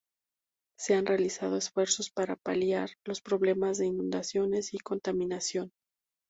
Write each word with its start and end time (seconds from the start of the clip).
Se 0.79 0.95
han 0.95 1.05
realizado 1.05 1.57
esfuerzos 1.57 2.09
para 2.09 2.35
paliar 2.35 2.89
los 3.05 3.21
problemas 3.21 3.77
de 3.77 3.85
inundaciones 3.85 4.73
y 4.73 4.79
contaminación. 4.79 5.71